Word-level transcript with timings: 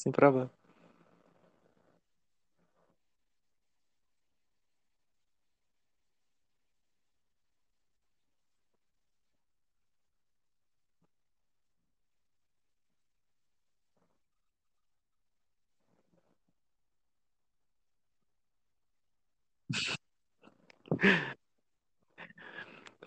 Sem 0.00 0.12
problema. 0.12 0.50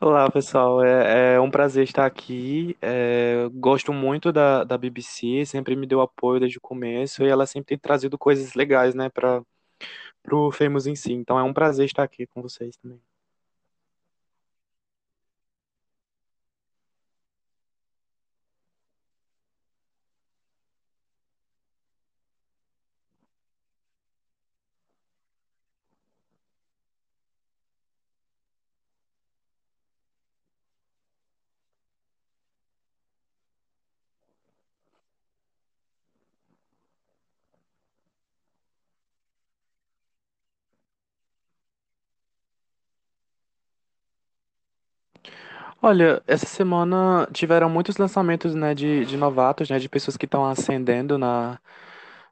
Olá, 0.06 0.30
pessoal. 0.30 0.84
É, 0.84 1.36
é 1.36 1.40
um 1.40 1.50
prazer 1.50 1.86
estar 1.86 2.06
aqui. 2.06 2.76
É, 2.82 3.48
gosto 3.54 3.94
muito 3.94 4.34
da, 4.34 4.66
da 4.66 4.78
BBC, 4.78 5.46
sempre 5.46 5.78
me 5.78 5.88
deu 5.88 6.02
apoio 6.02 6.42
desde 6.42 6.58
o 6.58 6.62
começo 6.62 7.24
e 7.24 7.30
ela 7.30 7.46
sempre 7.46 7.68
tem 7.68 7.78
trazido 7.78 8.18
coisas 8.18 8.54
legais, 8.54 8.94
né, 8.94 9.10
para 9.10 9.42
o 10.30 10.52
Famous 10.52 10.88
em 10.88 10.96
si. 10.96 11.14
Então 11.14 11.40
é 11.40 11.44
um 11.44 11.54
prazer 11.54 11.86
estar 11.86 12.04
aqui 12.04 12.28
com 12.28 12.42
vocês 12.42 12.76
também. 12.76 13.00
Olha, 45.86 46.24
essa 46.26 46.46
semana 46.46 47.28
tiveram 47.34 47.70
muitos 47.70 47.98
lançamentos, 47.98 48.56
né, 48.56 48.74
de, 48.74 49.06
de 49.06 49.18
novatos, 49.18 49.70
né, 49.70 49.78
de 49.80 49.90
pessoas 49.90 50.16
que 50.16 50.24
estão 50.26 50.46
ascendendo 50.46 51.18
na, 51.18 51.60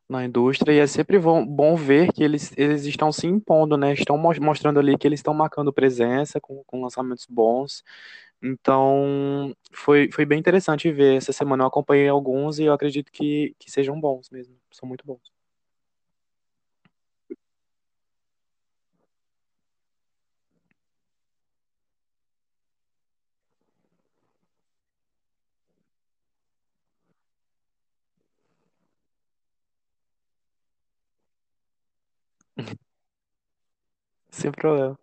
na 0.10 0.24
indústria, 0.26 0.74
e 0.74 0.80
é 0.80 0.88
sempre 0.88 1.20
bom, 1.20 1.46
bom 1.46 1.76
ver 1.76 2.14
que 2.14 2.24
eles, 2.24 2.54
eles 2.58 2.86
estão 2.86 3.12
se 3.12 3.28
impondo, 3.28 3.78
né, 3.78 3.94
estão 3.94 4.18
mos- 4.18 4.40
mostrando 4.40 4.80
ali 4.80 4.98
que 4.98 5.08
eles 5.08 5.20
estão 5.20 5.34
marcando 5.34 5.74
presença 5.74 6.40
com, 6.42 6.64
com 6.66 6.82
lançamentos 6.82 7.26
bons. 7.30 7.84
Então, 8.44 9.56
foi, 9.74 10.10
foi 10.12 10.26
bem 10.26 10.40
interessante 10.40 10.92
ver. 10.92 11.18
Essa 11.18 11.34
semana 11.34 11.64
eu 11.64 11.68
acompanhei 11.68 12.08
alguns 12.10 12.60
e 12.60 12.66
eu 12.66 12.74
acredito 12.74 13.12
que, 13.12 13.56
que 13.60 13.72
sejam 13.72 14.00
bons 14.00 14.30
mesmo, 14.32 14.56
são 14.72 14.88
muito 14.90 15.06
bons. 15.06 15.41
Sem 34.30 34.52
problema. 34.52 34.98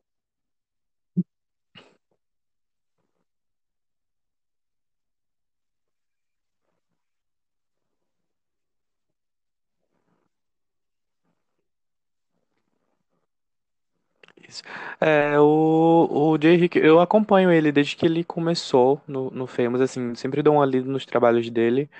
Isso. 14.48 14.62
É, 15.00 15.38
o, 15.38 16.32
o 16.34 16.38
Jay 16.40 16.56
Rick, 16.56 16.78
eu 16.78 17.00
acompanho 17.00 17.50
ele 17.52 17.70
desde 17.72 17.96
que 17.96 18.06
ele 18.06 18.24
começou 18.24 19.00
no, 19.06 19.30
no 19.30 19.46
Famous, 19.46 19.80
assim, 19.82 20.14
sempre 20.14 20.42
dou 20.42 20.54
uma 20.54 20.64
lida 20.66 20.88
nos 20.88 21.04
trabalhos 21.04 21.50
dele. 21.50 21.90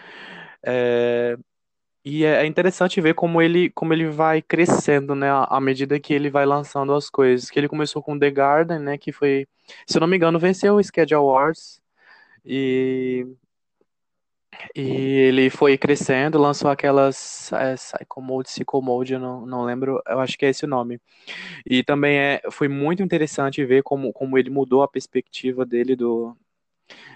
É, 0.64 1.37
e 2.04 2.25
é 2.25 2.42
é 2.44 2.47
interessante 2.47 3.00
ver 3.00 3.14
como 3.14 3.42
ele, 3.42 3.70
como 3.70 3.92
ele 3.92 4.06
vai 4.09 4.41
crescendo, 4.42 5.14
né, 5.14 5.28
à 5.31 5.60
medida 5.60 6.00
que 6.00 6.12
ele 6.14 6.31
vai 6.31 6.47
lançando 6.47 6.94
as 6.94 7.10
coisas. 7.10 7.50
Que 7.50 7.59
ele 7.59 7.69
começou 7.69 8.03
com 8.03 8.19
The 8.19 8.31
Garden, 8.31 8.78
né, 8.81 8.98
que 8.98 9.12
foi, 9.12 9.47
se 9.86 9.97
eu 9.97 10.00
não 10.00 10.08
me 10.08 10.16
engano, 10.16 10.38
venceu 10.38 10.75
o 10.76 10.81
Sketch 10.81 11.12
Awards. 11.12 11.81
E, 12.44 13.26
e 14.75 14.82
ele 14.82 15.50
foi 15.50 15.76
crescendo, 15.78 16.38
lançou 16.38 16.70
aquelas 16.70 17.53
é, 17.53 17.75
Psycho 17.75 18.20
Mode, 18.20 18.50
Sicko 18.50 18.81
Mode, 18.82 19.12
eu 19.14 19.20
não, 19.20 19.47
não 19.47 19.64
lembro, 19.64 20.03
eu 20.06 20.20
acho 20.20 20.37
que 20.38 20.47
é 20.47 20.50
esse 20.50 20.64
o 20.64 20.69
nome. 20.69 21.00
E 21.66 21.82
também 21.84 22.19
é, 22.19 22.42
foi 22.50 22.69
muito 22.69 23.03
interessante 23.03 23.64
ver 23.64 23.82
como, 23.82 24.12
como 24.12 24.38
ele 24.38 24.50
mudou 24.50 24.82
a 24.82 24.88
perspectiva 24.88 25.64
dele 25.66 25.97
do, 25.97 26.37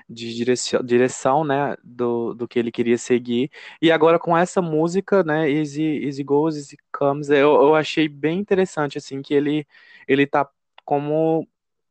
de 0.09 0.35
direção, 0.35 0.83
direção, 0.83 1.45
né, 1.45 1.77
do, 1.83 2.35
do 2.35 2.49
que 2.49 2.59
ele 2.59 2.73
queria 2.73 2.99
seguir. 2.99 3.51
E 3.81 3.91
agora 3.91 4.19
com 4.19 4.37
essa 4.37 4.61
música, 4.63 5.23
né, 5.25 5.51
Easy, 5.51 5.83
Easy 6.05 6.23
Goes, 6.23 6.57
Easy 6.57 6.77
Comes, 6.93 7.31
eu, 7.31 7.55
eu 7.55 7.75
achei 7.75 8.09
bem 8.09 8.39
interessante, 8.39 8.99
assim, 8.99 9.23
que 9.23 9.35
ele, 9.35 9.67
ele 10.07 10.27
tá 10.27 10.49
como 10.85 11.49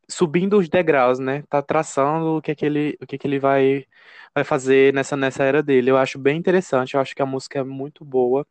subindo 0.09 0.57
os 0.57 0.69
degraus, 0.69 1.19
né, 1.19 1.43
tá 1.49 1.61
traçando 1.61 2.37
o 2.37 2.41
que 2.41 2.51
é 2.51 2.55
que 2.55 2.65
ele, 2.65 2.97
o 3.01 3.07
que 3.07 3.15
é 3.15 3.17
que 3.19 3.27
ele 3.27 3.39
vai, 3.39 3.85
vai 4.35 4.43
fazer 4.43 4.93
nessa, 4.93 5.15
nessa 5.17 5.43
era 5.43 5.63
dele. 5.63 5.91
Eu 5.91 5.97
acho 5.97 6.19
bem 6.19 6.37
interessante, 6.37 6.95
eu 6.95 7.01
acho 7.01 7.15
que 7.15 7.21
a 7.21 7.25
música 7.25 7.59
é 7.59 7.63
muito 7.63 8.03
boa. 8.05 8.45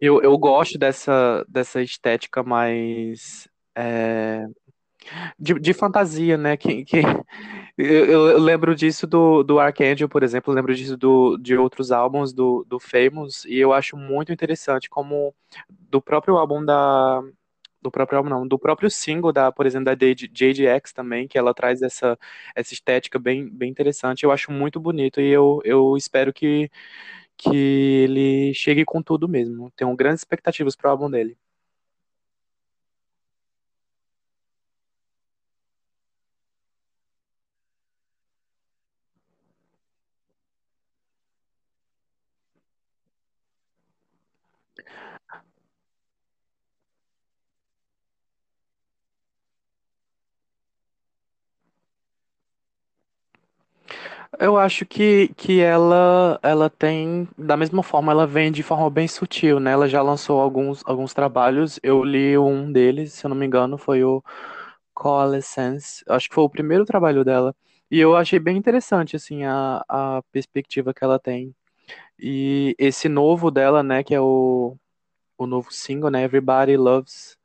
Eu, 0.00 0.22
eu 0.22 0.36
gosto 0.38 0.78
dessa, 0.78 1.44
dessa 1.48 1.82
estética 1.82 2.42
mais 2.42 3.48
é, 3.76 4.44
de, 5.38 5.54
de 5.54 5.72
fantasia, 5.72 6.36
né? 6.36 6.56
Que, 6.56 6.84
que 6.84 6.98
eu, 7.76 8.28
eu 8.30 8.38
lembro 8.38 8.74
disso 8.74 9.06
do, 9.06 9.42
do 9.42 9.58
Archangel, 9.58 10.08
por 10.08 10.22
exemplo, 10.22 10.52
eu 10.52 10.56
lembro 10.56 10.74
disso 10.74 10.96
do, 10.96 11.36
de 11.38 11.56
outros 11.56 11.90
álbuns 11.92 12.32
do, 12.32 12.64
do 12.68 12.78
Famous, 12.78 13.44
e 13.46 13.58
eu 13.58 13.72
acho 13.72 13.96
muito 13.96 14.32
interessante 14.32 14.88
como 14.88 15.34
do 15.68 16.00
próprio 16.00 16.36
álbum 16.36 16.64
da. 16.64 17.22
Do 17.82 17.90
próprio 17.90 18.16
álbum, 18.16 18.30
não, 18.30 18.48
do 18.48 18.58
próprio 18.58 18.90
single 18.90 19.30
da, 19.30 19.52
por 19.52 19.66
exemplo, 19.66 19.84
da 19.84 19.94
JJX 19.94 20.92
também, 20.94 21.28
que 21.28 21.36
ela 21.36 21.52
traz 21.52 21.82
essa, 21.82 22.18
essa 22.56 22.72
estética 22.72 23.18
bem, 23.18 23.46
bem 23.46 23.70
interessante. 23.70 24.24
Eu 24.24 24.32
acho 24.32 24.50
muito 24.50 24.80
bonito 24.80 25.20
e 25.20 25.28
eu, 25.28 25.60
eu 25.64 25.94
espero 25.94 26.32
que, 26.32 26.70
que 27.36 27.54
ele 28.04 28.54
chegue 28.54 28.84
com 28.86 29.02
tudo 29.02 29.28
mesmo. 29.28 29.70
Tenho 29.76 29.94
grandes 29.96 30.20
expectativas 30.22 30.74
pro 30.76 30.88
álbum 30.90 31.10
dele. 31.10 31.36
Eu 54.44 54.58
acho 54.58 54.84
que, 54.84 55.28
que 55.36 55.60
ela 55.62 56.38
ela 56.42 56.68
tem, 56.68 57.26
da 57.36 57.56
mesma 57.56 57.82
forma, 57.82 58.12
ela 58.12 58.26
vem 58.26 58.52
de 58.52 58.62
forma 58.62 58.90
bem 58.90 59.08
sutil, 59.08 59.58
né? 59.58 59.72
Ela 59.72 59.88
já 59.88 60.02
lançou 60.02 60.38
alguns, 60.38 60.82
alguns 60.84 61.14
trabalhos. 61.14 61.80
Eu 61.82 62.04
li 62.04 62.36
um 62.36 62.70
deles, 62.70 63.14
se 63.14 63.24
eu 63.24 63.30
não 63.30 63.36
me 63.36 63.46
engano, 63.46 63.78
foi 63.78 64.04
o 64.04 64.22
Coalescence. 64.94 66.04
Acho 66.06 66.28
que 66.28 66.34
foi 66.34 66.44
o 66.44 66.50
primeiro 66.50 66.84
trabalho 66.84 67.24
dela. 67.24 67.56
E 67.90 67.98
eu 67.98 68.14
achei 68.16 68.38
bem 68.38 68.56
interessante, 68.58 69.16
assim, 69.16 69.44
a, 69.44 69.82
a 69.88 70.22
perspectiva 70.30 70.92
que 70.92 71.02
ela 71.02 71.18
tem. 71.18 71.54
E 72.18 72.76
esse 72.78 73.08
novo 73.08 73.50
dela, 73.50 73.82
né, 73.82 74.04
que 74.04 74.14
é 74.14 74.20
o, 74.20 74.76
o 75.38 75.46
novo 75.46 75.72
single, 75.72 76.10
né? 76.10 76.24
Everybody 76.24 76.76
Loves 76.76 77.38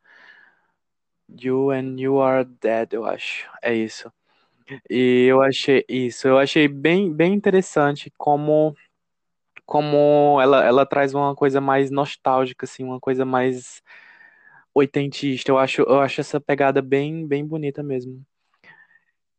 You 1.30 1.72
and 1.72 1.98
You 2.00 2.20
Are 2.22 2.44
Dead, 2.46 2.94
eu 2.94 3.06
acho. 3.06 3.50
É 3.64 3.74
isso. 3.74 4.12
E 4.90 5.26
eu 5.28 5.42
achei 5.42 5.86
isso, 5.90 6.28
eu 6.28 6.38
achei 6.38 6.68
bem, 6.68 7.12
bem 7.14 7.34
interessante 7.34 8.12
como 8.18 8.76
como 9.66 10.40
ela, 10.42 10.64
ela 10.66 10.86
traz 10.86 11.14
uma 11.14 11.36
coisa 11.36 11.62
mais 11.62 11.92
nostálgica, 11.92 12.66
assim, 12.66 12.84
uma 12.84 13.00
coisa 13.00 13.24
mais 13.24 13.84
oitentista. 14.74 15.52
Eu 15.52 15.60
acho, 15.60 15.82
eu 15.84 16.00
acho 16.02 16.22
essa 16.22 16.42
pegada 16.42 16.82
bem, 16.82 17.28
bem 17.28 17.46
bonita 17.46 17.84
mesmo. 17.84 18.26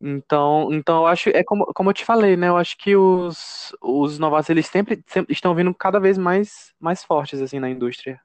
Então, 0.00 0.72
então 0.72 0.98
eu 0.98 1.06
acho, 1.06 1.28
é 1.30 1.44
como, 1.44 1.66
como 1.74 1.90
eu 1.90 1.94
te 1.94 2.04
falei, 2.04 2.36
né? 2.36 2.48
Eu 2.48 2.56
acho 2.56 2.76
que 2.78 2.96
os, 2.96 3.74
os 3.82 4.18
novatos, 4.18 4.48
eles 4.48 4.66
sempre, 4.66 5.02
sempre 5.06 5.32
estão 5.32 5.54
vindo 5.54 5.74
cada 5.74 6.00
vez 6.00 6.16
mais, 6.16 6.72
mais 6.80 7.04
fortes, 7.04 7.40
assim, 7.42 7.58
na 7.58 7.68
indústria. 7.68 8.20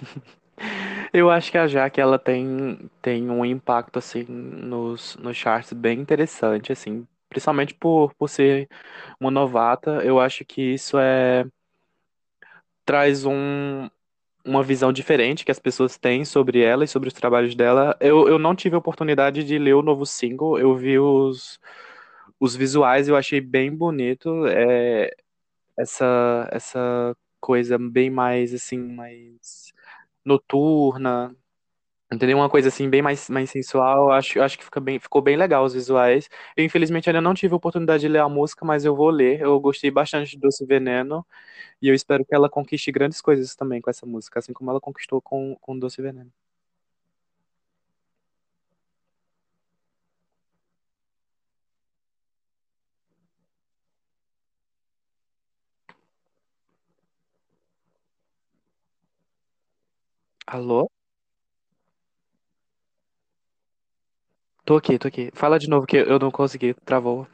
Eu 1.12 1.30
acho 1.30 1.50
que 1.50 1.58
a 1.58 1.66
Jaque, 1.66 2.00
ela 2.00 2.18
tem, 2.18 2.90
tem 3.02 3.30
um 3.30 3.44
impacto, 3.44 3.98
assim, 3.98 4.24
nos, 4.24 5.16
nos 5.16 5.36
charts 5.36 5.72
bem 5.72 5.98
interessante, 6.00 6.72
assim, 6.72 7.06
principalmente 7.28 7.74
por, 7.74 8.14
por 8.14 8.28
ser 8.28 8.68
uma 9.18 9.30
novata, 9.30 10.04
eu 10.04 10.20
acho 10.20 10.44
que 10.44 10.60
isso 10.74 10.98
é, 10.98 11.44
traz 12.84 13.24
um, 13.24 13.88
uma 14.44 14.62
visão 14.62 14.92
diferente 14.92 15.44
que 15.44 15.50
as 15.50 15.58
pessoas 15.58 15.96
têm 15.96 16.24
sobre 16.24 16.60
ela 16.62 16.84
e 16.84 16.88
sobre 16.88 17.08
os 17.08 17.14
trabalhos 17.14 17.54
dela. 17.54 17.96
Eu, 18.00 18.28
eu 18.28 18.38
não 18.38 18.54
tive 18.54 18.74
a 18.74 18.78
oportunidade 18.78 19.44
de 19.44 19.58
ler 19.58 19.74
o 19.74 19.82
novo 19.82 20.06
single, 20.06 20.58
eu 20.58 20.76
vi 20.76 20.98
os, 20.98 21.58
os 22.38 22.56
visuais, 22.56 23.08
eu 23.08 23.16
achei 23.16 23.40
bem 23.40 23.74
bonito, 23.74 24.46
é, 24.46 25.14
essa, 25.78 26.48
essa 26.52 27.16
coisa 27.40 27.78
bem 27.78 28.10
mais, 28.10 28.54
assim, 28.54 28.78
mais 28.78 29.72
noturna, 30.24 31.34
Entendeu? 32.12 32.38
Uma 32.38 32.50
coisa 32.50 32.68
assim 32.68 32.90
bem 32.90 33.00
mais, 33.00 33.28
mais 33.30 33.50
sensual, 33.50 34.10
acho, 34.10 34.40
acho 34.40 34.58
que 34.58 34.64
fica 34.64 34.80
bem, 34.80 34.98
ficou 34.98 35.22
bem 35.22 35.36
legal 35.36 35.64
os 35.64 35.74
visuais. 35.74 36.28
Eu, 36.56 36.64
infelizmente, 36.64 37.08
ainda 37.08 37.20
não 37.20 37.34
tive 37.34 37.54
a 37.54 37.56
oportunidade 37.56 38.00
de 38.00 38.08
ler 38.08 38.18
a 38.18 38.28
música, 38.28 38.64
mas 38.64 38.84
eu 38.84 38.96
vou 38.96 39.10
ler. 39.10 39.40
Eu 39.40 39.60
gostei 39.60 39.90
bastante 39.92 40.32
de 40.32 40.38
Doce 40.38 40.66
Veneno 40.66 41.24
e 41.82 41.88
eu 41.88 41.94
espero 41.94 42.24
que 42.24 42.34
ela 42.34 42.48
conquiste 42.50 42.92
grandes 42.92 43.20
coisas 43.20 43.54
também 43.56 43.80
com 43.80 43.90
essa 43.90 44.06
música, 44.06 44.40
assim 44.40 44.52
como 44.52 44.70
ela 44.70 44.80
conquistou 44.80 45.22
com, 45.22 45.56
com 45.60 45.78
Doce 45.78 46.02
Veneno. 46.02 46.32
Alô? 60.54 60.90
Tô 64.64 64.76
aqui, 64.76 64.98
tô 64.98 65.06
aqui. 65.06 65.30
Fala 65.34 65.58
de 65.58 65.68
novo 65.68 65.86
que 65.86 65.98
eu 65.98 66.18
não 66.18 66.30
consegui, 66.30 66.72
travou. 66.72 67.26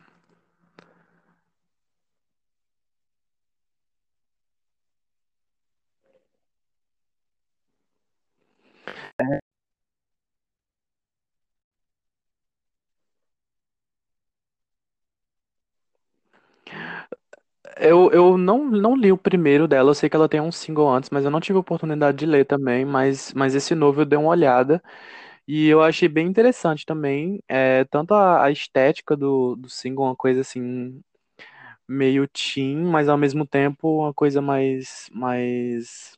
Eu, 17.79 18.11
eu 18.11 18.39
não, 18.39 18.65
não 18.65 18.97
li 18.97 19.13
o 19.13 19.19
primeiro 19.19 19.69
dela, 19.69 19.91
eu 19.91 19.95
sei 19.95 20.09
que 20.09 20.17
ela 20.17 20.29
tem 20.29 20.41
um 20.41 20.51
single 20.51 20.89
antes, 20.89 21.11
mas 21.11 21.25
eu 21.25 21.31
não 21.31 21.41
tive 21.41 21.59
a 21.59 21.61
oportunidade 21.61 22.17
de 22.19 22.25
ler 22.27 22.47
também, 22.47 22.85
mas, 22.87 23.33
mas 23.35 23.55
esse 23.55 23.75
novo 23.75 24.01
eu 24.01 24.07
dei 24.07 24.19
uma 24.19 24.29
olhada. 24.31 24.83
E 25.49 25.69
eu 25.69 25.83
achei 25.83 26.09
bem 26.09 26.27
interessante 26.29 26.87
também, 26.87 27.43
é, 27.49 27.85
tanto 27.87 28.15
a, 28.15 28.45
a 28.45 28.51
estética 28.51 29.17
do, 29.17 29.57
do 29.57 29.69
single, 29.71 30.07
uma 30.07 30.17
coisa 30.17 30.41
assim, 30.43 31.03
meio 31.89 32.29
teen, 32.29 32.77
mas 32.85 33.09
ao 33.09 33.19
mesmo 33.19 33.47
tempo 33.47 34.01
uma 34.03 34.15
coisa 34.15 34.41
mais, 34.43 35.09
mais, 35.13 36.17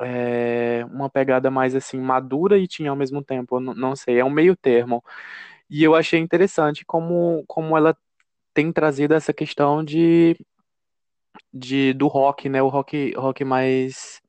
é, 0.00 0.84
uma 0.86 1.08
pegada 1.10 1.50
mais 1.50 1.74
assim, 1.74 1.98
madura 1.98 2.58
e 2.58 2.68
teen 2.68 2.88
ao 2.88 2.96
mesmo 2.96 3.22
tempo, 3.22 3.58
não, 3.60 3.74
não 3.74 3.96
sei, 3.96 4.18
é 4.18 4.24
um 4.24 4.30
meio 4.30 4.56
termo. 4.56 5.02
E 5.70 5.82
eu 5.84 5.94
achei 5.94 6.20
interessante 6.20 6.84
como, 6.86 7.44
como 7.48 7.76
ela 7.76 7.96
tem 8.56 8.72
trazido 8.72 9.12
essa 9.14 9.34
questão 9.34 9.84
de, 9.84 10.34
de 11.52 11.92
do 11.92 12.06
rock, 12.08 12.48
né, 12.48 12.62
o 12.62 12.68
rock, 12.68 13.12
rock 13.16 13.44
mais 13.44 14.20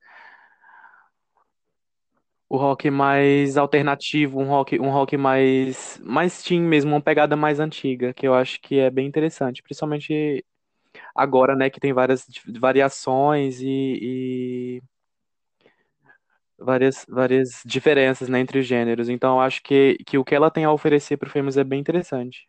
O 2.50 2.56
rock 2.58 2.90
mais 2.90 3.58
alternativo, 3.58 4.40
um 4.40 4.48
rock, 4.48 4.80
um 4.80 4.90
rock 4.90 5.18
mais, 5.18 6.00
mais 6.02 6.42
teen 6.42 6.62
mesmo, 6.62 6.92
uma 6.92 7.02
pegada 7.02 7.36
mais 7.36 7.60
antiga, 7.60 8.14
que 8.14 8.26
eu 8.26 8.34
acho 8.34 8.62
que 8.62 8.80
é 8.80 8.90
bem 8.90 9.06
interessante, 9.06 9.62
principalmente 9.62 10.46
agora, 11.16 11.56
né, 11.56 11.70
que 11.70 11.80
tem 11.80 11.94
várias 11.94 12.26
variações 12.60 13.62
e, 13.62 14.80
e 14.80 14.84
várias, 16.58 17.06
várias 17.08 17.62
diferenças, 17.66 18.30
né, 18.30 18.40
entre 18.40 18.60
os 18.60 18.66
gêneros. 18.66 19.10
Então, 19.10 19.36
eu 19.36 19.42
acho 19.42 19.62
que, 19.64 19.98
que 20.06 20.18
o 20.18 20.24
que 20.26 20.36
ela 20.36 20.52
tem 20.52 20.66
a 20.66 20.72
oferecer 20.72 21.18
para 21.18 21.28
o 21.28 21.32
Famous 21.32 21.58
é 21.58 21.64
bem 21.64 21.80
interessante. 21.80 22.48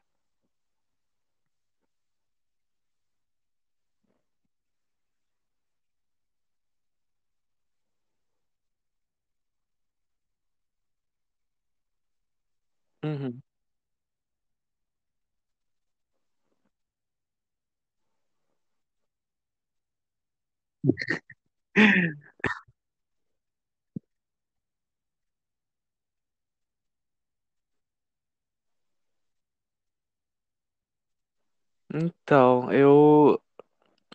Então, 31.93 32.71
eu, 32.73 33.41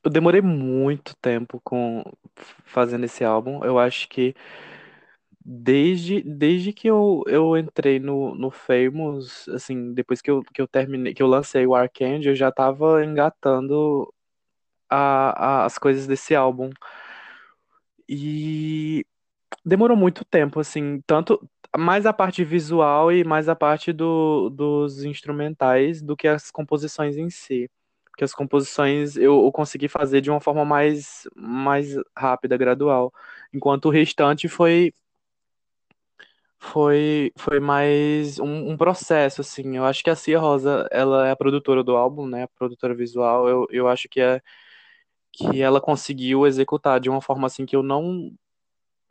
eu 0.04 0.12
demorei 0.12 0.42
muito 0.42 1.16
tempo 1.18 1.62
com 1.64 2.04
fazendo 2.66 3.06
esse 3.06 3.24
álbum. 3.24 3.64
Eu 3.64 3.80
acho 3.80 4.10
que 4.10 4.36
Desde, 5.46 6.22
desde 6.24 6.72
que 6.72 6.88
eu, 6.90 7.22
eu 7.28 7.58
entrei 7.58 8.00
no, 8.00 8.34
no 8.34 8.50
Famous, 8.50 9.46
assim, 9.50 9.94
depois 9.94 10.22
que 10.22 10.32
eu, 10.32 10.42
que 10.42 10.62
eu 10.62 10.68
terminei, 10.68 11.14
que 11.14 11.22
eu 11.22 11.28
lancei 11.28 11.68
o 11.68 11.76
Arcade, 11.76 12.30
eu 12.30 12.36
já 12.36 12.50
tava 12.52 13.04
engatando 13.04 14.14
a, 14.94 15.62
a- 15.64 15.66
as 15.66 15.78
coisas 15.78 16.08
desse 16.08 16.36
álbum. 16.36 16.70
E 18.08 19.06
demorou 19.66 19.98
muito 19.98 20.26
tempo, 20.26 20.60
assim, 20.60 21.02
tanto 21.08 21.40
mais 21.78 22.06
a 22.06 22.14
parte 22.14 22.44
visual 22.44 23.12
e 23.12 23.24
mais 23.24 23.50
a 23.50 23.56
parte 23.56 23.94
do, 23.94 24.50
dos 24.52 25.04
instrumentais 25.04 26.02
do 26.02 26.18
que 26.18 26.28
as 26.28 26.52
composições 26.52 27.18
em 27.18 27.30
si. 27.30 27.70
Porque 28.12 28.24
as 28.26 28.34
composições 28.34 29.18
eu, 29.18 29.46
eu 29.46 29.52
consegui 29.52 29.88
fazer 29.90 30.22
de 30.22 30.32
uma 30.32 30.42
forma 30.42 30.66
mais, 30.66 31.28
mais 31.36 31.96
rápida, 32.18 32.58
gradual. 32.58 33.14
Enquanto 33.54 33.86
o 33.88 33.92
restante 33.92 34.50
foi 34.50 34.94
Foi, 36.58 37.32
foi 37.38 37.60
mais 37.60 38.40
um, 38.40 38.72
um 38.72 38.78
processo, 38.78 39.42
assim. 39.42 39.76
Eu 39.78 39.84
acho 39.86 40.02
que 40.04 40.10
a 40.10 40.16
Cia 40.16 40.40
Rosa, 40.40 40.88
ela 40.92 41.28
é 41.28 41.32
a 41.32 41.36
produtora 41.36 41.84
do 41.84 41.96
álbum, 41.96 42.26
né? 42.28 42.44
A 42.44 42.48
produtora 42.48 42.96
visual. 42.96 43.48
Eu, 43.50 43.68
eu 43.70 43.88
acho 43.88 44.08
que 44.10 44.22
é 44.22 44.42
que 45.34 45.62
ela 45.62 45.82
conseguiu 45.82 46.48
executar 46.48 47.00
de 47.02 47.10
uma 47.10 47.22
forma 47.22 47.48
assim 47.48 47.66
que 47.66 47.76
eu 47.78 47.84
não 47.84 48.32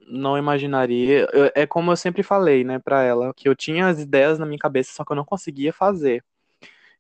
não 0.09 0.37
imaginaria. 0.39 1.29
Eu- 1.33 1.51
é 1.55 1.67
como 1.67 1.91
eu 1.93 1.97
sempre 1.97 2.23
falei, 2.23 2.65
né, 2.65 2.79
pra 2.79 3.03
ela, 3.03 3.33
que 3.35 3.49
eu 3.49 3.55
tinha 3.57 3.87
as 3.89 4.01
ideias 4.01 4.39
na 4.39 4.47
minha 4.47 4.59
cabeça, 4.59 4.93
só 4.95 5.05
que 5.05 5.13
eu 5.13 5.17
não 5.17 5.25
conseguia 5.25 5.73
fazer. 5.73 6.25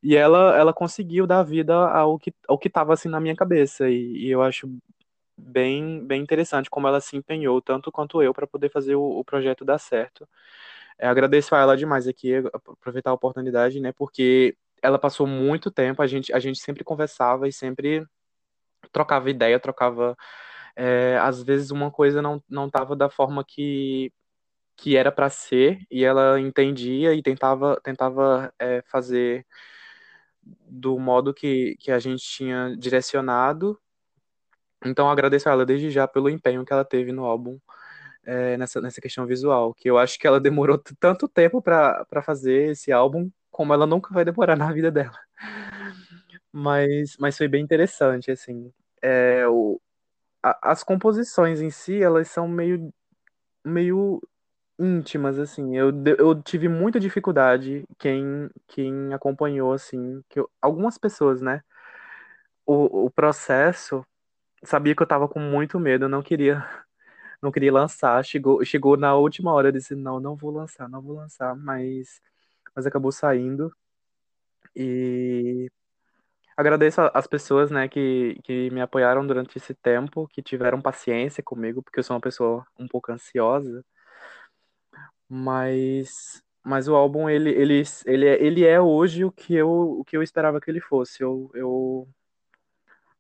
E 0.03 0.17
ela 0.17 0.57
ela 0.57 0.73
conseguiu 0.75 1.27
dar 1.27 1.43
vida 1.45 1.75
ao 1.75 2.19
que 2.19 2.35
ao 2.49 2.59
que 2.59 2.71
tava 2.71 2.93
assim 2.95 3.09
na 3.09 3.21
minha 3.21 3.37
cabeça 3.37 3.89
e, 3.91 4.27
e 4.27 4.31
eu 4.31 4.43
acho 4.43 4.69
bem 5.39 6.05
bem 6.07 6.23
interessante 6.23 6.71
como 6.71 6.89
ela 6.89 7.01
se 7.01 7.17
empenhou 7.17 7.61
tanto 7.63 7.93
quanto 7.93 8.23
eu 8.23 8.35
para 8.35 8.47
poder 8.47 8.71
fazer 8.71 8.97
o, 8.97 9.03
o 9.21 9.25
projeto 9.25 9.65
dar 9.65 9.79
certo. 9.79 10.29
É, 10.99 11.09
agradeço 11.09 11.55
a 11.55 11.61
ela 11.61 11.77
demais 11.77 12.07
aqui, 12.09 12.35
aproveitar 12.53 13.11
a 13.11 13.15
oportunidade, 13.15 13.81
né? 13.81 13.93
Porque 13.93 14.57
ela 14.83 14.99
passou 14.99 15.27
muito 15.27 15.71
tempo, 15.71 16.03
a 16.03 16.07
gente, 16.07 16.33
a 16.33 16.39
gente 16.41 16.61
sempre 16.61 16.85
conversava 16.85 17.49
e 17.49 17.53
sempre 17.53 18.05
trocava 18.93 19.31
ideia, 19.31 19.59
trocava. 19.61 20.17
é, 20.77 21.19
às 21.21 21.43
vezes 21.43 21.71
uma 21.71 21.91
coisa 21.91 22.23
não, 22.23 22.43
não 22.49 22.71
tava 22.71 22.97
da 22.97 23.11
forma 23.11 23.45
que, 23.47 24.13
que 24.77 24.97
era 24.97 25.13
para 25.13 25.31
ser, 25.31 25.81
e 25.91 26.05
ela 26.05 26.41
entendia 26.41 27.15
e 27.15 27.23
tentava, 27.23 27.81
tentava 27.85 28.53
é, 28.61 28.83
fazer 28.87 29.47
do 30.69 30.99
modo 30.99 31.33
que, 31.35 31.77
que 31.79 31.91
a 31.91 31.99
gente 31.99 32.23
tinha 32.25 32.75
direcionado. 32.77 33.79
Então, 34.85 35.09
agradeço 35.11 35.49
a 35.49 35.53
ela 35.53 35.65
desde 35.65 35.91
já 35.91 36.09
pelo 36.09 36.29
empenho 36.29 36.65
que 36.65 36.73
ela 36.73 36.85
teve 36.85 37.13
no 37.13 37.25
álbum. 37.25 37.59
é, 38.27 38.57
nessa, 38.59 38.81
nessa 38.83 39.01
questão 39.01 39.27
visual, 39.27 39.75
que 39.75 39.91
eu 39.91 39.99
acho 39.99 40.19
que 40.19 40.27
ela 40.27 40.41
demorou 40.41 40.79
tanto 41.01 41.29
tempo 41.29 41.63
para 41.63 42.07
fazer 42.25 42.73
esse 42.73 42.93
álbum, 42.93 43.31
como 43.51 43.75
ela 43.75 43.87
nunca 43.87 44.15
vai 44.15 44.25
demorar 44.25 44.57
na 44.57 44.73
vida 44.73 44.91
dela. 44.93 45.19
Mas, 46.53 47.17
mas 47.19 47.37
foi 47.37 47.49
bem 47.49 47.63
interessante, 47.63 48.31
assim. 48.31 48.73
É, 49.03 49.47
o, 49.49 49.81
a- 50.43 50.73
as 50.73 50.85
composições 50.85 51.61
em 51.63 51.71
si, 51.71 52.03
elas 52.03 52.29
são 52.31 52.49
meio, 52.49 52.93
meio 53.65 54.23
íntimas, 54.79 55.39
assim. 55.39 55.77
Eu, 55.77 55.91
eu 56.19 56.43
tive 56.43 56.69
muita 56.69 57.01
dificuldade, 57.01 57.85
quem, 57.99 58.51
quem 58.69 59.15
acompanhou, 59.15 59.73
assim, 59.75 60.23
que 60.31 60.41
eu- 60.41 60.51
algumas 60.63 60.99
pessoas, 60.99 61.41
né? 61.43 61.63
O, 62.67 63.07
o 63.07 63.11
processo, 63.11 64.05
sabia 64.65 64.97
que 64.97 65.03
eu 65.03 65.09
tava 65.09 65.29
com 65.29 65.41
muito 65.41 65.81
medo, 65.81 66.07
eu 66.07 66.09
não 66.11 66.23
queria 66.23 66.57
não 67.43 67.53
queria 67.53 67.73
lançar. 67.73 68.25
Chegou, 68.25 68.65
chegou 68.65 68.97
na 68.97 69.15
última 69.17 69.53
hora, 69.53 69.69
eu 69.71 69.73
disse, 69.73 69.95
não, 69.97 70.21
não 70.21 70.37
vou 70.37 70.51
lançar, 70.53 70.89
não 70.91 71.03
vou 71.03 71.17
lançar, 71.17 71.57
mas, 71.57 72.21
mas 72.77 72.87
acabou 72.87 73.13
saindo. 73.13 73.73
E 74.75 75.69
agradeço 76.57 77.01
as 77.15 77.27
pessoas, 77.27 77.71
né, 77.71 77.89
que, 77.89 78.39
que 78.45 78.71
me 78.71 78.81
apoiaram 78.81 79.27
durante 79.27 79.59
esse 79.59 79.75
tempo, 79.75 80.29
que 80.29 80.43
tiveram 80.43 80.81
paciência 80.81 81.43
comigo, 81.43 81.83
porque 81.83 81.99
eu 82.01 82.05
sou 82.05 82.15
uma 82.17 82.21
pessoa 82.21 82.67
um 82.79 82.87
pouco 82.89 83.13
ansiosa, 83.13 83.85
mas, 85.29 86.43
mas 86.63 86.89
o 86.89 86.95
álbum, 86.95 87.29
ele, 87.29 87.51
ele, 87.51 87.83
ele, 88.07 88.27
é, 88.29 88.43
ele 88.45 88.65
é 88.67 88.81
hoje 88.81 89.25
o 89.25 89.33
que 89.33 89.55
eu, 89.55 89.71
o 90.01 90.05
que 90.05 90.17
eu 90.17 90.23
esperava 90.23 90.61
que 90.61 90.71
ele 90.71 90.81
fosse. 90.81 91.23
Eu, 91.23 91.51
eu 91.55 92.09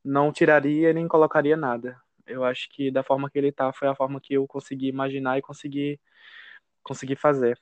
não 0.04 0.32
tiraria 0.32 0.92
nem 0.92 1.08
colocaria 1.08 1.56
nada. 1.56 2.00
Eu 2.26 2.44
acho 2.44 2.68
que 2.70 2.90
da 2.90 3.02
forma 3.02 3.30
que 3.30 3.38
ele 3.38 3.52
tá, 3.52 3.72
foi 3.72 3.88
a 3.88 3.94
forma 3.94 4.20
que 4.20 4.34
eu 4.34 4.46
consegui 4.46 4.88
imaginar 4.88 5.38
e 5.38 5.42
consegui, 5.42 6.00
consegui 6.82 7.16
fazer. 7.16 7.58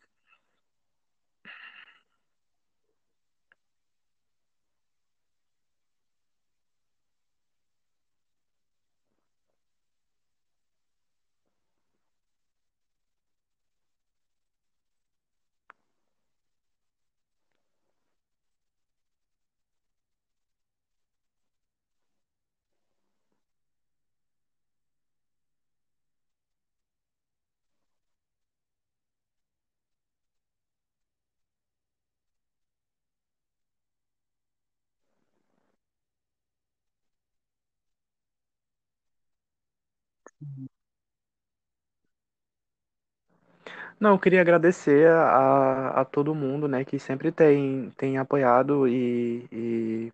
Não, 43.98 44.12
eu 44.12 44.18
queria 44.18 44.40
agradecer 44.40 45.08
a, 45.08 46.00
a 46.00 46.04
todo 46.04 46.34
mundo, 46.34 46.66
né, 46.66 46.84
que 46.84 46.98
sempre 46.98 47.30
tem, 47.30 47.90
tem 47.96 48.16
apoiado 48.18 48.88
e, 48.88 49.46
e 49.52 50.12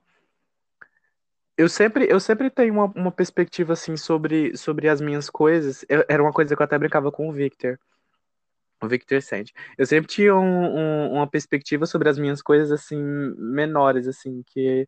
eu 1.56 1.68
sempre, 1.68 2.06
eu 2.10 2.20
sempre 2.20 2.50
tenho 2.50 2.72
uma, 2.74 2.84
uma 2.86 3.10
perspectiva, 3.12 3.72
assim, 3.72 3.96
sobre, 3.96 4.56
sobre 4.56 4.88
as 4.88 5.00
minhas 5.00 5.30
coisas. 5.30 5.84
Eu- 5.88 6.04
era 6.08 6.22
uma 6.22 6.32
coisa 6.32 6.54
que 6.54 6.62
eu 6.62 6.64
até 6.64 6.78
brincava 6.78 7.10
com 7.10 7.28
o 7.28 7.32
Victor, 7.32 7.78
o 8.82 8.88
Victor 8.88 9.22
Sente. 9.22 9.52
Eu 9.78 9.86
sempre 9.86 10.06
tinha 10.08 10.34
um- 10.34 10.76
um- 10.78 11.12
uma 11.14 11.26
perspectiva 11.26 11.86
sobre 11.86 12.08
as 12.08 12.18
minhas 12.18 12.42
coisas, 12.42 12.70
assim, 12.70 12.96
menores, 13.38 14.06
assim, 14.06 14.42
que 14.46 14.86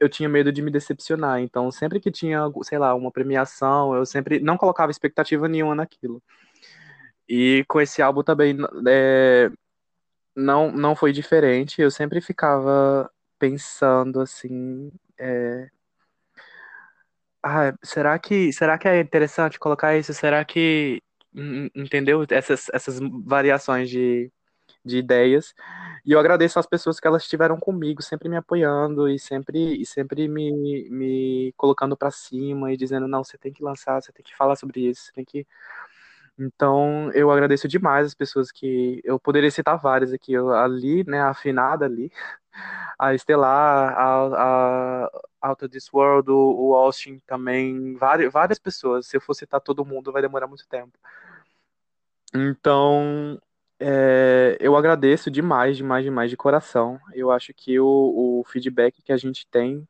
eu 0.00 0.08
tinha 0.08 0.28
medo 0.28 0.52
de 0.52 0.62
me 0.62 0.70
decepcionar. 0.70 1.40
Então, 1.40 1.70
sempre 1.70 2.00
que 2.00 2.10
tinha, 2.10 2.42
sei 2.62 2.78
lá, 2.78 2.94
uma 2.94 3.10
premiação, 3.12 3.94
eu 3.94 4.06
sempre 4.06 4.40
não 4.40 4.56
colocava 4.56 4.90
expectativa 4.90 5.48
nenhuma 5.48 5.74
naquilo. 5.74 6.22
E 7.28 7.64
com 7.68 7.80
esse 7.80 8.00
álbum 8.02 8.22
também, 8.22 8.56
é, 8.88 9.50
não, 10.36 10.72
não 10.72 10.96
foi 10.96 11.12
diferente. 11.12 11.82
Eu 11.82 11.90
sempre 11.90 12.20
ficava 12.20 13.10
pensando 13.38 14.20
assim, 14.20 14.92
é, 15.18 15.70
ah, 17.42 17.72
será 17.82 18.18
que, 18.18 18.52
será 18.52 18.78
que 18.78 18.88
é 18.88 19.00
interessante 19.00 19.58
colocar 19.58 19.96
isso? 19.96 20.12
Será 20.14 20.44
que, 20.44 21.02
en- 21.34 21.70
entendeu? 21.74 22.24
Essas, 22.30 22.66
essas 22.72 22.98
variações 23.24 23.88
de, 23.90 24.30
de 24.88 24.98
ideias. 24.98 25.54
E 26.06 26.12
eu 26.12 26.20
agradeço 26.20 26.58
às 26.58 26.66
pessoas 26.66 27.00
que 27.00 27.06
elas 27.08 27.22
estiveram 27.24 27.58
comigo, 27.60 28.02
sempre 28.02 28.28
me 28.28 28.36
apoiando 28.36 29.08
e 29.08 29.18
sempre, 29.20 29.80
e 29.80 29.86
sempre 29.86 30.28
me, 30.28 30.88
me 30.90 31.54
colocando 31.56 31.96
pra 31.96 32.10
cima 32.12 32.72
e 32.72 32.78
dizendo, 32.78 33.08
não, 33.08 33.24
você 33.24 33.38
tem 33.38 33.52
que 33.52 33.62
lançar, 33.64 34.02
você 34.02 34.12
tem 34.12 34.24
que 34.24 34.36
falar 34.36 34.56
sobre 34.56 34.80
isso, 34.90 35.02
você 35.06 35.12
tem 35.12 35.24
que 35.26 35.46
Então, 36.38 37.10
eu 37.12 37.30
agradeço 37.30 37.66
demais 37.68 38.06
as 38.06 38.14
pessoas 38.14 38.52
que 38.52 39.00
eu 39.04 39.18
poderia 39.18 39.50
citar 39.50 39.76
várias 39.78 40.12
aqui, 40.12 40.32
eu- 40.32 40.52
ali, 40.54 41.04
né, 41.08 41.20
a 41.20 41.30
afinada 41.30 41.84
ali, 41.86 42.12
a 42.98 43.14
Estelar, 43.14 43.94
a, 43.98 45.04
a 45.06 45.10
Out 45.42 45.64
of 45.64 45.72
This 45.72 45.92
World, 45.92 46.30
o 46.30 46.68
o 46.70 46.74
Austin 46.76 47.20
também, 47.26 47.94
várias, 47.96 48.32
várias 48.32 48.58
pessoas. 48.58 49.06
Se 49.08 49.16
eu 49.16 49.20
for 49.20 49.34
citar 49.34 49.60
todo 49.60 49.84
mundo, 49.84 50.12
vai 50.12 50.22
demorar 50.22 50.46
muito 50.46 50.66
tempo. 50.68 50.98
Então, 52.34 53.40
é, 53.80 54.56
eu 54.60 54.76
agradeço 54.76 55.30
demais, 55.30 55.76
demais, 55.76 56.04
demais 56.04 56.30
de 56.30 56.36
coração. 56.36 56.98
Eu 57.14 57.30
acho 57.30 57.52
que 57.54 57.78
o, 57.78 58.40
o 58.40 58.44
feedback 58.44 59.00
que 59.02 59.12
a 59.12 59.16
gente 59.16 59.46
tem 59.48 59.86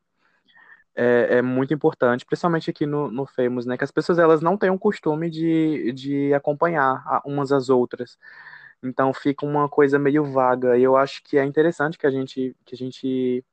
é, 0.95 1.37
é 1.37 1.41
muito 1.41 1.73
importante, 1.73 2.25
principalmente 2.25 2.69
aqui 2.69 2.85
no, 2.85 3.09
no 3.11 3.25
Famous, 3.25 3.65
né? 3.65 3.77
Que 3.77 3.83
as 3.83 3.91
pessoas 3.91 4.19
elas 4.19 4.41
não 4.41 4.57
têm 4.57 4.69
o 4.69 4.79
costume 4.79 5.29
de, 5.29 5.91
de 5.93 6.33
acompanhar 6.33 7.21
umas 7.25 7.51
às 7.51 7.69
outras. 7.69 8.17
Então 8.83 9.13
fica 9.13 9.45
uma 9.45 9.69
coisa 9.69 9.99
meio 9.99 10.23
vaga. 10.25 10.77
E 10.77 10.83
eu 10.83 10.95
acho 10.97 11.23
que 11.23 11.37
é 11.37 11.43
interessante 11.45 11.97
que 11.97 12.07
a 12.07 12.11
gente, 12.11 12.55
que 12.65 12.75
a 12.75 12.77
gente 12.77 13.45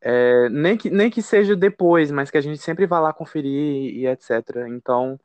é, 0.00 0.48
nem 0.50 0.76
que, 0.76 0.90
nem 0.90 1.10
que 1.10 1.22
seja 1.22 1.56
depois, 1.56 2.10
mas 2.10 2.30
que 2.30 2.38
a 2.38 2.40
gente 2.40 2.58
sempre 2.58 2.86
vá 2.86 3.00
lá 3.00 3.12
conferir 3.12 3.94
e 3.96 4.06
etc. 4.06 4.66
Então 4.68 5.18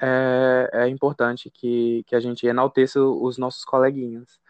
é, 0.00 0.70
é 0.72 0.88
importante 0.88 1.50
que, 1.50 2.04
que 2.06 2.16
a 2.16 2.20
gente 2.20 2.46
enalteça 2.46 3.00
os 3.02 3.38
nossos 3.38 3.64
coleguinhas. 3.64 4.40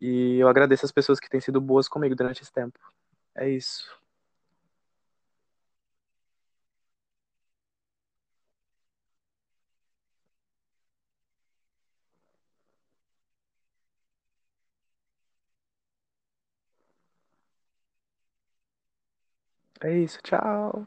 E 0.00 0.38
eu 0.38 0.48
agradeço 0.48 0.84
as 0.86 0.92
pessoas 0.92 1.20
que 1.20 1.28
têm 1.30 1.40
sido 1.40 1.60
boas 1.60 1.88
comigo 1.88 2.14
durante 2.16 2.42
esse 2.42 2.52
tempo. 2.52 2.78
É 3.36 3.48
isso. 3.50 3.90
É 19.82 19.92
isso. 19.98 20.18
Tchau. 20.22 20.86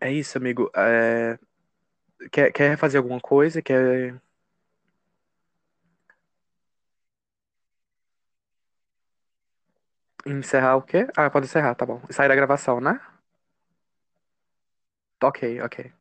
É 0.00 0.12
isso, 0.12 0.38
amigo. 0.38 0.70
É, 0.76 1.38
Quer, 2.32 2.52
quer 2.52 2.76
fazer 2.78 2.98
alguma 2.98 3.20
coisa? 3.20 3.62
Quer 3.62 4.20
encerrar 10.26 10.76
o 10.76 10.82
quê? 10.82 11.06
Ah, 11.16 11.28
pode 11.30 11.46
encerrar, 11.46 11.74
tá 11.74 11.84
bom. 11.86 12.00
Sair 12.10 12.28
da 12.28 12.34
gravação, 12.36 12.80
né? 12.80 13.00
Ok, 15.22 15.42
ok. 15.62 15.92